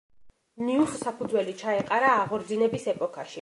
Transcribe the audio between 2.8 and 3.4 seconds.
ეპოქაში.